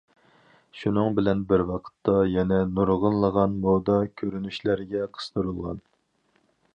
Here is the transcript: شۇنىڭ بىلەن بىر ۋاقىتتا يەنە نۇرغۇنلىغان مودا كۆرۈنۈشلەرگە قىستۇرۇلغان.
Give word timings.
شۇنىڭ 0.77 1.17
بىلەن 1.19 1.43
بىر 1.51 1.63
ۋاقىتتا 1.71 2.15
يەنە 2.37 2.57
نۇرغۇنلىغان 2.79 3.53
مودا 3.67 3.99
كۆرۈنۈشلەرگە 4.23 5.05
قىستۇرۇلغان. 5.19 5.85